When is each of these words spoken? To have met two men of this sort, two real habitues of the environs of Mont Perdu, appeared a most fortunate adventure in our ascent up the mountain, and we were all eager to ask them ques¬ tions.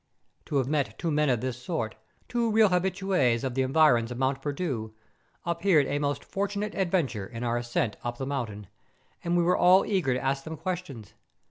To 0.45 0.55
have 0.55 0.67
met 0.67 0.97
two 0.97 1.11
men 1.11 1.29
of 1.29 1.41
this 1.41 1.61
sort, 1.61 1.93
two 2.27 2.49
real 2.51 2.69
habitues 2.69 3.43
of 3.43 3.53
the 3.53 3.61
environs 3.61 4.09
of 4.09 4.17
Mont 4.17 4.41
Perdu, 4.41 4.93
appeared 5.45 5.85
a 5.85 5.99
most 5.99 6.23
fortunate 6.23 6.73
adventure 6.73 7.27
in 7.27 7.43
our 7.43 7.57
ascent 7.57 7.97
up 8.03 8.17
the 8.17 8.25
mountain, 8.25 8.65
and 9.23 9.37
we 9.37 9.43
were 9.43 9.55
all 9.55 9.85
eager 9.85 10.15
to 10.15 10.19
ask 10.19 10.43
them 10.43 10.57
ques¬ 10.57 10.83
tions. 10.83 11.13